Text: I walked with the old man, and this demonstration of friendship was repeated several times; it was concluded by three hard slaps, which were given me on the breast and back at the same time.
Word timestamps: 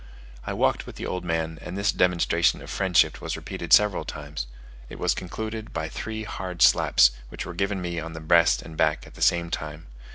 I 0.47 0.53
walked 0.53 0.87
with 0.87 0.95
the 0.95 1.05
old 1.05 1.23
man, 1.23 1.59
and 1.61 1.77
this 1.77 1.91
demonstration 1.91 2.59
of 2.63 2.71
friendship 2.71 3.21
was 3.21 3.35
repeated 3.37 3.71
several 3.71 4.03
times; 4.03 4.47
it 4.89 4.97
was 4.97 5.13
concluded 5.13 5.73
by 5.73 5.89
three 5.89 6.23
hard 6.23 6.63
slaps, 6.63 7.11
which 7.29 7.45
were 7.45 7.53
given 7.53 7.79
me 7.83 7.99
on 7.99 8.13
the 8.13 8.19
breast 8.19 8.63
and 8.63 8.75
back 8.75 9.05
at 9.05 9.13
the 9.13 9.21
same 9.21 9.51
time. 9.51 9.85